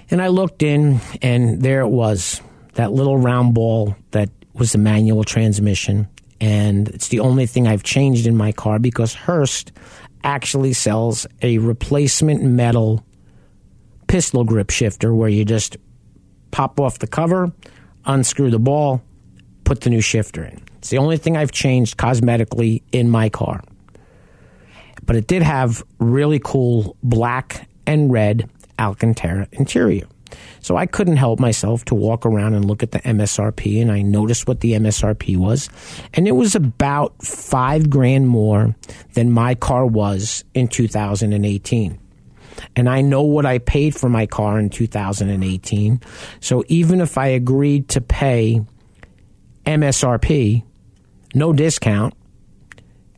[0.09, 2.41] And I looked in, and there it was
[2.73, 6.07] that little round ball that was the manual transmission.
[6.39, 9.71] And it's the only thing I've changed in my car because Hurst
[10.23, 13.03] actually sells a replacement metal
[14.07, 15.77] pistol grip shifter where you just
[16.51, 17.51] pop off the cover,
[18.05, 19.01] unscrew the ball,
[19.63, 20.61] put the new shifter in.
[20.77, 23.61] It's the only thing I've changed cosmetically in my car.
[25.05, 30.07] But it did have really cool black and red Alcantara interior.
[30.61, 34.01] So I couldn't help myself to walk around and look at the MSRP, and I
[34.01, 35.69] noticed what the MSRP was.
[36.13, 38.75] And it was about five grand more
[39.13, 41.99] than my car was in 2018.
[42.75, 46.01] And I know what I paid for my car in 2018.
[46.39, 48.61] So even if I agreed to pay
[49.65, 50.63] MSRP,
[51.35, 52.13] no discount,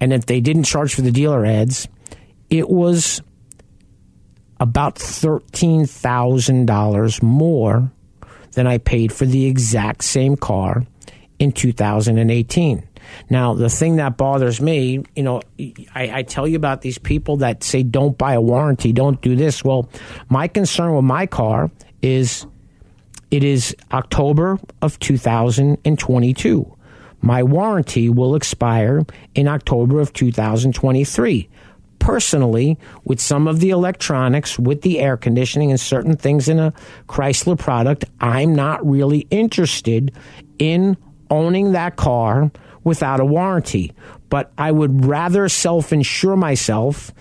[0.02, 1.88] and if they didn't charge for the dealer ads,
[2.50, 3.22] it was
[4.60, 7.92] about $13,000 more
[8.52, 10.86] than I paid for the exact same car
[11.40, 12.88] in 2018.
[13.30, 15.42] Now, the thing that bothers me, you know,
[15.96, 19.36] I, I, tell you about these people that say don't buy a warranty, don't do
[19.36, 19.64] this.
[19.64, 19.90] Well,
[20.30, 22.46] my concern with my car is
[23.32, 26.76] it is October of 2022.
[27.22, 29.06] My warranty will expire
[29.36, 31.50] in October of 2023.
[32.10, 36.74] Personally, with some of the electronics, with the air conditioning and certain things in a
[37.08, 40.12] Chrysler product, I'm not really interested
[40.58, 40.98] in
[41.30, 42.50] owning that car
[42.84, 43.94] without a warranty.
[44.30, 47.14] But I would rather self insure myself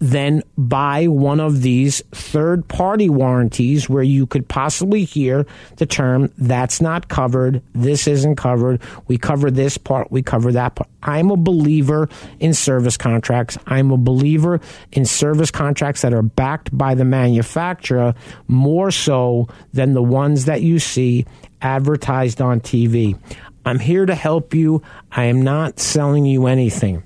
[0.00, 5.46] than buy one of these third party warranties where you could possibly hear
[5.76, 10.74] the term that's not covered, this isn't covered, we cover this part, we cover that
[10.74, 10.88] part.
[11.02, 12.08] I'm a believer
[12.40, 13.58] in service contracts.
[13.66, 14.60] I'm a believer
[14.92, 18.14] in service contracts that are backed by the manufacturer
[18.48, 21.26] more so than the ones that you see
[21.60, 23.18] advertised on TV.
[23.66, 24.82] I'm here to help you.
[25.12, 27.02] I am not selling you anything.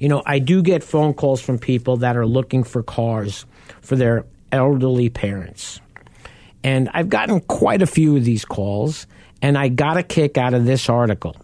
[0.00, 3.44] You know, I do get phone calls from people that are looking for cars
[3.82, 5.78] for their elderly parents.
[6.64, 9.06] And I've gotten quite a few of these calls,
[9.42, 11.36] and I got a kick out of this article.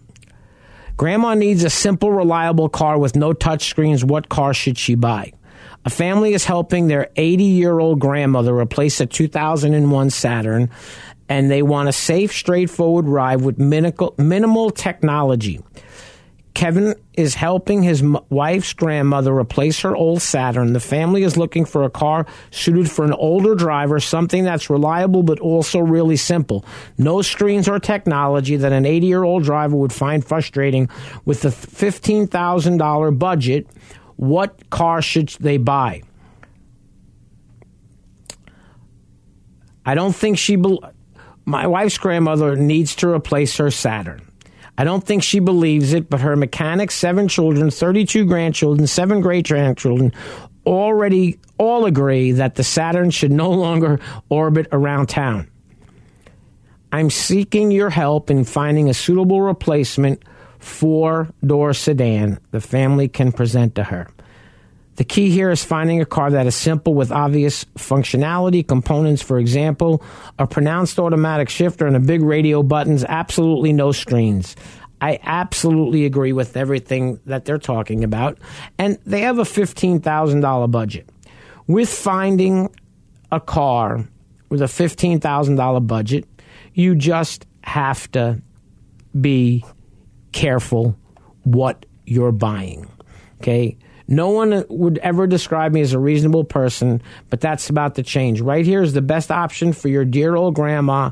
[0.97, 4.03] Grandma needs a simple, reliable car with no touchscreens.
[4.03, 5.33] What car should she buy?
[5.85, 10.71] A family is helping their 80 year old grandmother replace a 2001 Saturn,
[11.29, 15.59] and they want a safe, straightforward ride with minimal, minimal technology.
[16.57, 18.01] Kevin is helping his
[18.31, 20.73] wife's grandmother replace her old Saturn.
[20.73, 25.21] The family is looking for a car suited for an older driver, something that's reliable
[25.21, 26.65] but also really simple.
[26.97, 30.89] No screens or technology that an 80 year old driver would find frustrating.
[31.25, 33.67] With the $15,000 budget,
[34.15, 36.01] what car should they buy?
[39.85, 40.55] I don't think she.
[40.55, 40.79] Be-
[41.45, 44.26] my wife's grandmother needs to replace her Saturn.
[44.77, 49.47] I don't think she believes it, but her mechanics, seven children, 32 grandchildren, seven great
[49.47, 50.13] grandchildren,
[50.65, 53.99] already all agree that the Saturn should no longer
[54.29, 55.49] orbit around town.
[56.91, 60.23] I'm seeking your help in finding a suitable replacement
[60.59, 64.07] four door sedan the family can present to her.
[64.97, 69.37] The key here is finding a car that is simple with obvious functionality, components, for
[69.37, 70.03] example,
[70.39, 74.55] a pronounced automatic shifter and a big radio buttons, absolutely no screens.
[74.99, 78.39] I absolutely agree with everything that they're talking about.
[78.79, 81.07] And they have a $15,000 budget.
[81.67, 82.73] With finding
[83.31, 84.03] a car
[84.49, 86.25] with a $15,000 budget,
[86.73, 88.41] you just have to
[89.19, 89.63] be
[90.31, 90.97] careful
[91.43, 92.89] what you're buying.
[93.41, 93.77] Okay?
[94.07, 98.39] No one would ever describe me as a reasonable person, but that's about to change.
[98.39, 101.11] Right here is the best option for your dear old grandma.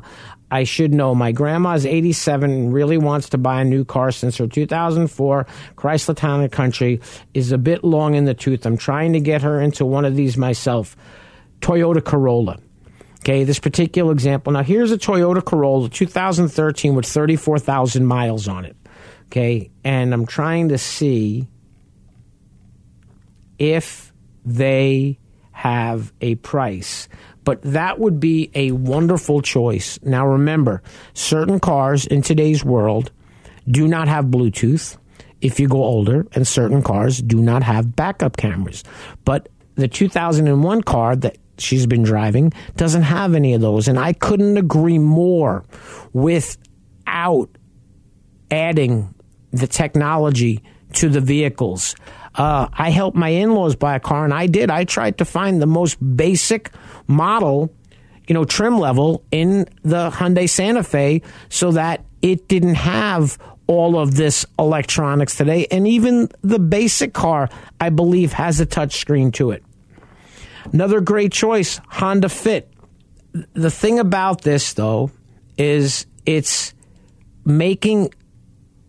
[0.50, 1.14] I should know.
[1.14, 5.46] My grandma is 87 and really wants to buy a new car since her 2004
[5.76, 7.00] Chrysler Town and Country
[7.34, 8.64] is a bit long in the tooth.
[8.64, 10.96] I'm trying to get her into one of these myself.
[11.60, 12.58] Toyota Corolla.
[13.20, 14.52] Okay, this particular example.
[14.52, 18.76] Now, here's a Toyota Corolla 2013 with 34,000 miles on it.
[19.26, 21.48] Okay, and I'm trying to see
[23.58, 24.12] if
[24.44, 25.18] they
[25.52, 27.08] have a price.
[27.44, 29.98] But that would be a wonderful choice.
[30.02, 30.82] Now, remember,
[31.14, 33.12] certain cars in today's world
[33.68, 34.96] do not have Bluetooth
[35.40, 38.82] if you go older, and certain cars do not have backup cameras.
[39.24, 43.88] But the 2001 car that she's been driving doesn't have any of those.
[43.88, 45.64] And I couldn't agree more
[46.12, 47.48] without
[48.50, 49.14] adding
[49.52, 50.62] the technology
[50.94, 51.94] to the vehicles.
[52.36, 54.70] Uh, I helped my in laws buy a car, and I did.
[54.70, 56.70] I tried to find the most basic
[57.06, 57.72] model,
[58.28, 63.98] you know, trim level in the Hyundai Santa Fe so that it didn't have all
[63.98, 65.66] of this electronics today.
[65.70, 67.48] And even the basic car,
[67.80, 69.64] I believe, has a touchscreen to it.
[70.72, 72.72] Another great choice, Honda Fit.
[73.54, 75.10] The thing about this, though,
[75.56, 76.74] is it's
[77.44, 78.12] making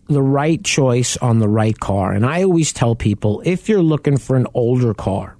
[0.08, 2.12] the right choice on the right car.
[2.12, 5.36] And I always tell people if you're looking for an older car,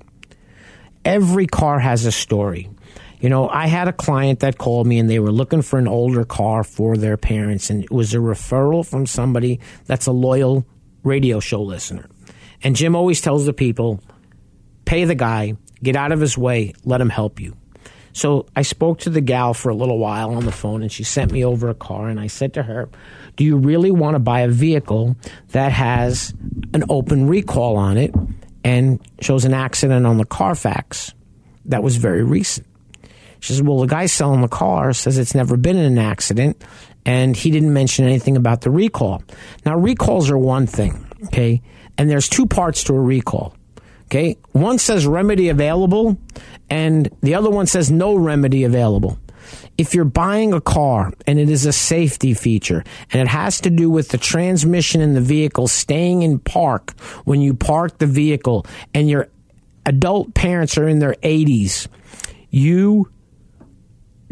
[1.04, 2.70] every car has a story.
[3.20, 5.88] You know, I had a client that called me and they were looking for an
[5.88, 10.64] older car for their parents, and it was a referral from somebody that's a loyal
[11.02, 12.08] radio show listener.
[12.62, 14.00] And Jim always tells the people
[14.84, 17.56] pay the guy, get out of his way, let him help you.
[18.12, 21.04] So I spoke to the gal for a little while on the phone, and she
[21.04, 22.88] sent me over a car, and I said to her,
[23.38, 25.16] do you really want to buy a vehicle
[25.50, 26.34] that has
[26.74, 28.12] an open recall on it
[28.64, 31.14] and shows an accident on the Carfax
[31.66, 32.66] that was very recent?
[33.38, 36.64] She says, Well, the guy selling the car says it's never been in an accident,
[37.06, 39.22] and he didn't mention anything about the recall.
[39.64, 41.62] Now, recalls are one thing, okay?
[41.96, 43.54] And there's two parts to a recall.
[44.08, 44.38] Okay.
[44.52, 46.16] One says remedy available,
[46.70, 49.18] and the other one says no remedy available
[49.78, 53.70] if you're buying a car and it is a safety feature and it has to
[53.70, 56.90] do with the transmission in the vehicle staying in park
[57.24, 59.28] when you park the vehicle and your
[59.86, 61.88] adult parents are in their 80s,
[62.50, 63.10] you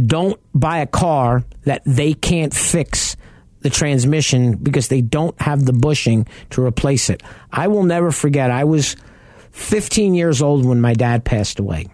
[0.04, 3.16] don't buy a car that they can't fix
[3.60, 7.22] the transmission because they don't have the bushing to replace it.
[7.50, 8.96] I will never forget, I was
[9.56, 11.86] 15 years old when my dad passed away.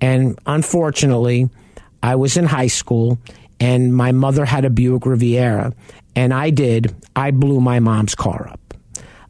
[0.00, 1.50] And unfortunately,
[2.02, 3.18] I was in high school
[3.58, 5.72] and my mother had a Buick Riviera.
[6.14, 8.60] And I did, I blew my mom's car up.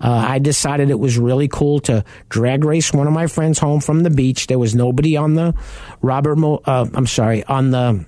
[0.00, 3.80] Uh, I decided it was really cool to drag race one of my friends home
[3.80, 4.46] from the beach.
[4.46, 5.54] There was nobody on the
[6.02, 8.04] Robert, Mo- uh, I'm sorry, on the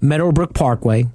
[0.00, 1.06] Meadowbrook Parkway,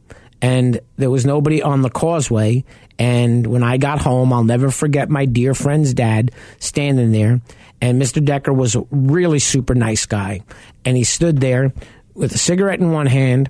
[0.41, 2.63] and there was nobody on the causeway.
[3.01, 6.29] And when I got home, I'll never forget my dear friend's dad
[6.59, 7.41] standing there.
[7.81, 8.23] And Mr.
[8.23, 10.41] Decker was a really super nice guy.
[10.85, 11.73] And he stood there
[12.13, 13.49] with a cigarette in one hand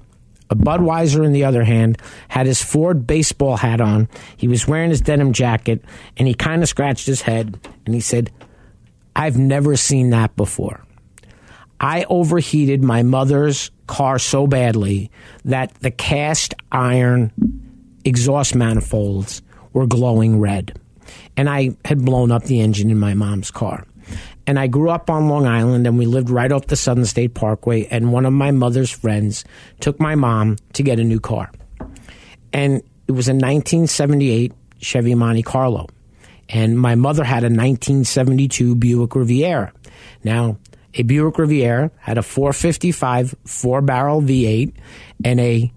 [0.49, 1.97] a Budweiser in the other hand,
[2.27, 4.09] had his Ford baseball hat on.
[4.35, 5.81] He was wearing his denim jacket,
[6.17, 8.31] and he kind of scratched his head and he said,
[9.15, 10.83] I've never seen that before.
[11.79, 15.09] I overheated my mother's car so badly
[15.45, 17.31] that the cast iron
[18.05, 19.41] exhaust manifolds
[19.73, 20.79] were glowing red.
[21.37, 23.85] And I had blown up the engine in my mom's car.
[24.47, 27.33] And I grew up on Long Island and we lived right off the Southern State
[27.33, 27.85] Parkway.
[27.85, 29.45] And one of my mother's friends
[29.79, 31.51] took my mom to get a new car.
[32.51, 35.87] And it was a 1978 Chevy Monte Carlo.
[36.49, 39.71] And my mother had a 1972 Buick Riviera.
[40.23, 40.57] Now,
[40.93, 44.73] a Buick Riviera had a 455 four barrel V8
[45.23, 45.71] and a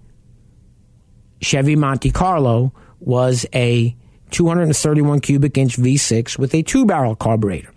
[1.44, 3.94] Chevy Monte Carlo was a
[4.30, 7.70] 231 cubic inch V6 with a two barrel carburetor.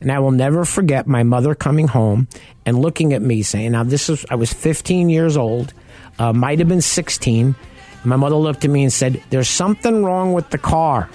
[0.00, 2.26] And I will never forget my mother coming home
[2.66, 5.72] and looking at me saying, now this is, I was 15 years old,
[6.18, 7.54] uh, might have been 16.
[8.02, 11.08] My mother looked at me and said, there's something wrong with the car.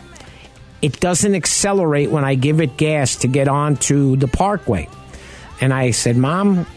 [0.82, 4.88] It doesn't accelerate when I give it gas to get onto the parkway.
[5.60, 6.68] And I said, Mom,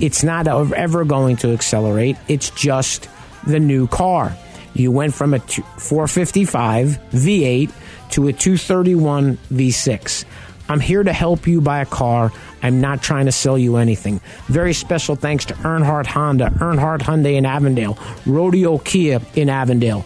[0.00, 2.16] it's not ever going to accelerate.
[2.28, 3.08] It's just
[3.46, 4.36] the new car.
[4.74, 7.70] You went from a 455 V8
[8.10, 10.24] to a 231 V6.
[10.68, 12.32] I'm here to help you buy a car.
[12.62, 14.20] I'm not trying to sell you anything.
[14.46, 20.04] Very special thanks to Earnhardt Honda, Earnhardt Hyundai in Avondale, Rodeo Kia in Avondale,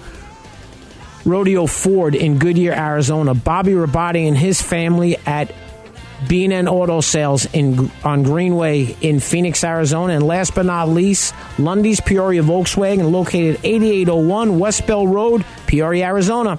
[1.25, 5.53] Rodeo Ford in Goodyear, Arizona, Bobby Rabati and his family at
[6.27, 12.01] B&N Auto Sales in on Greenway in Phoenix, Arizona, and last but not least, Lundy's
[12.01, 16.59] Peoria Volkswagen, located 8801 West Bell Road, Peoria, Arizona.